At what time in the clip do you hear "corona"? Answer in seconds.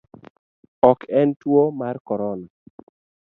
2.07-2.47